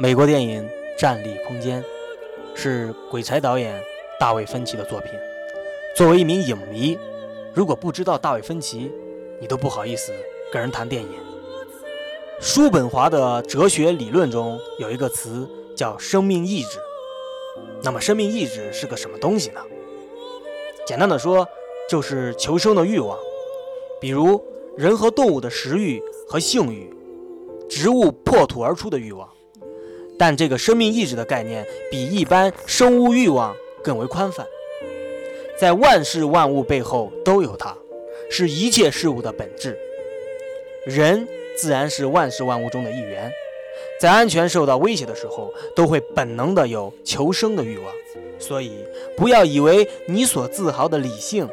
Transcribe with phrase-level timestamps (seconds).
[0.00, 0.66] 美国电影
[0.98, 1.82] 《站立空间》
[2.54, 3.78] 是鬼才导演
[4.18, 5.10] 大卫·芬奇的作品。
[5.94, 6.98] 作为一名影迷，
[7.52, 8.90] 如果不知道大卫·芬奇，
[9.38, 10.10] 你都不好意思
[10.50, 11.10] 跟人谈电影。
[12.40, 15.46] 叔本华的哲学理论中有一个词
[15.76, 16.78] 叫“生命意志”。
[17.84, 19.60] 那么，生命意志是个什么东西呢？
[20.86, 21.46] 简单的说，
[21.90, 23.18] 就是求生的欲望，
[24.00, 24.42] 比如
[24.78, 26.90] 人和动物的食欲和性欲，
[27.68, 29.28] 植物破土而出的欲望。
[30.20, 34.46] 但这个生命意志的概念比一般生物欲望更为宽泛，
[35.58, 37.74] 在万事万物背后都有它，
[38.30, 39.78] 是一切事物的本质。
[40.84, 43.32] 人自然是万事万物中的一员，
[43.98, 47.86] 在安全受到威胁的时候，都会本能的有求生的欲望。
[48.38, 48.72] 所以，
[49.16, 51.48] 不要以为你所自豪的理性、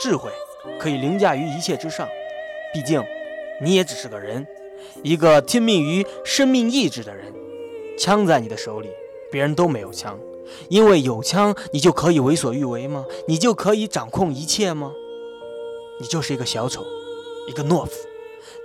[0.00, 0.30] 智慧
[0.78, 2.08] 可以凌驾于一切之上，
[2.72, 3.04] 毕竟，
[3.60, 4.46] 你也只是个人，
[5.02, 7.41] 一个听命于生命意志的人。
[8.02, 8.88] 枪在你的手里，
[9.30, 10.18] 别人都没有枪，
[10.68, 13.06] 因为有枪，你就可以为所欲为吗？
[13.28, 14.92] 你就可以掌控一切吗？
[16.00, 16.82] 你就是一个小丑，
[17.46, 17.92] 一个懦夫，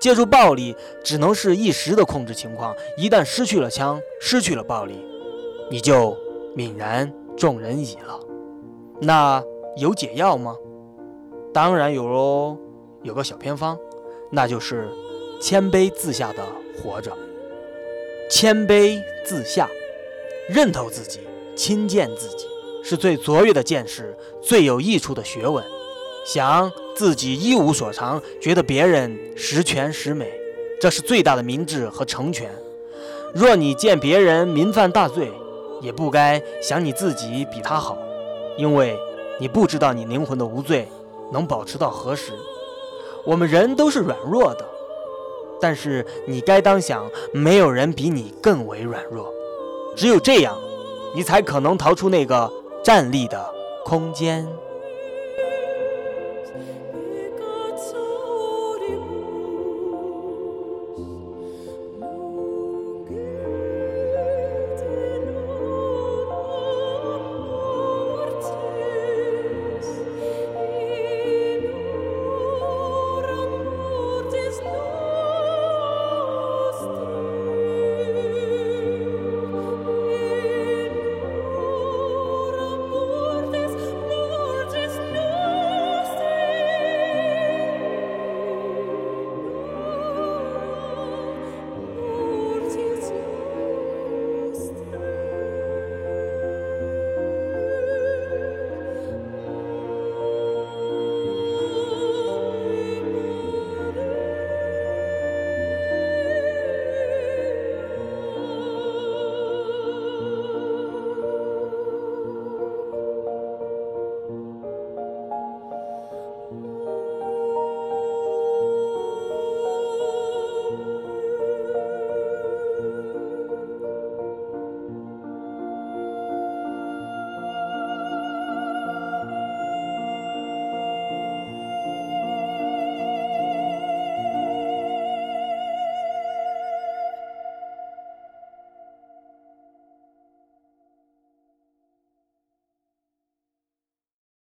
[0.01, 2.75] 借助暴力只能是一时的控制情况。
[2.97, 5.05] 一旦失去了枪，失去了暴力，
[5.69, 6.17] 你就
[6.55, 8.19] 泯然众人矣了。
[8.99, 9.43] 那
[9.75, 10.55] 有解药吗？
[11.53, 12.57] 当然有喽，
[13.03, 13.77] 有个小偏方，
[14.31, 14.89] 那就是
[15.39, 16.43] 谦卑自下的
[16.81, 17.15] 活着。
[18.29, 19.69] 谦卑自下，
[20.49, 21.21] 认透自己，
[21.55, 22.45] 亲见自己，
[22.83, 25.63] 是最卓越的见识，最有益处的学问。
[26.25, 30.29] 想自己一无所长，觉得别人十全十美，
[30.79, 32.51] 这是最大的明智和成全。
[33.33, 35.31] 若你见别人民犯大罪，
[35.81, 37.97] 也不该想你自己比他好，
[38.57, 38.97] 因为
[39.39, 40.85] 你不知道你灵魂的无罪
[41.31, 42.33] 能保持到何时。
[43.23, 44.65] 我们人都是软弱的。
[45.59, 49.33] 但是你该当想没有人比你更为软弱。
[49.95, 50.55] 只有这样
[51.15, 52.51] 你才可能逃出那个
[52.83, 53.43] 站立的
[53.83, 54.47] 空间。